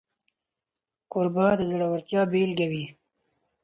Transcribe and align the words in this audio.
کوربه 1.11 1.45
د 1.59 1.61
زړورتیا 1.71 2.21
بيلګه 2.31 2.67
وي. 2.71 2.85